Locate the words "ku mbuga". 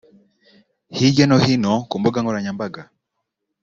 1.89-2.17